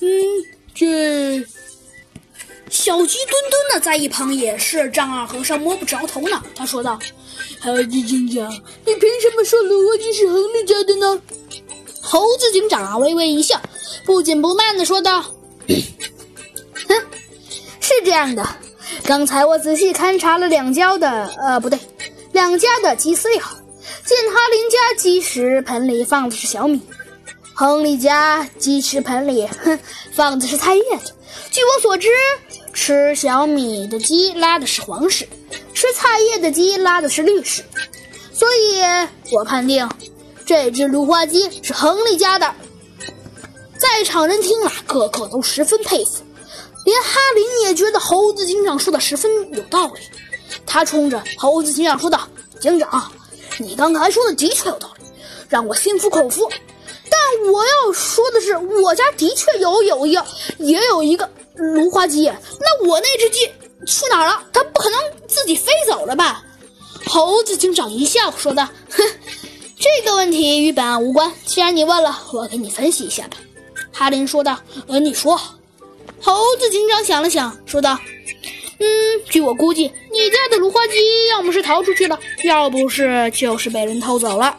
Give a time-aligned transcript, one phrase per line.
[0.00, 0.08] 嗯，
[0.74, 1.46] 这
[2.68, 6.42] 小鸡墩墩呢，在一旁也是丈二和尚摸不着头脑。
[6.54, 6.98] 他说道
[7.62, 8.52] ：“猴子警长，
[8.84, 11.20] 你凭什么说芦花鸡是亨利家的呢？”
[12.02, 13.60] 猴子警长，微微一笑，
[14.04, 15.22] 不紧不慢的说道
[15.66, 16.94] ：“哼，
[17.80, 18.46] 是这样的，
[19.04, 21.78] 刚才我仔细勘察了两家的，呃，不对，
[22.32, 23.38] 两家的鸡饲料，
[24.04, 26.80] 见哈林家鸡食盆里放的是小米，
[27.58, 29.78] 亨利家鸡食盆里， 哼，
[30.12, 31.14] 放的是菜叶子。
[31.50, 32.08] 据我所知，
[32.74, 35.26] 吃小米的鸡拉的是黄屎，
[35.72, 37.64] 吃菜叶的鸡拉的是绿屎，
[38.34, 38.82] 所以
[39.32, 39.88] 我判定。”
[40.44, 42.54] 这只芦花鸡是亨利家的，
[43.78, 46.22] 在场人听了，个个都十分佩服，
[46.84, 49.94] 连哈林也觉得猴子警长说的十分有道理。
[50.66, 52.28] 他冲着猴子警长说道
[52.60, 53.10] ：“警长，
[53.58, 55.06] 你刚才说的的确有道理，
[55.48, 56.48] 让我心服口服。
[57.10, 60.24] 但我要说的是，我家的确有有一个，
[60.58, 62.26] 也有一个芦花鸡。
[62.26, 63.46] 那我那只鸡
[63.86, 64.42] 去哪儿了？
[64.52, 66.42] 它不可能自己飞走了吧？”
[67.06, 69.04] 猴子警长一笑说道：“哼。”
[69.78, 71.30] 这个问题与本案无关。
[71.44, 73.36] 既然你问了，我给你分析一下吧。”
[73.92, 74.58] 哈林说道。
[74.88, 75.38] “呃，你说。”
[76.20, 77.96] 猴子警长想了想，说道
[78.80, 78.86] ：“嗯，
[79.28, 84.52] 据我估计，你家的芦花鸡要么是逃出去了，要不是就是被人偷走了。”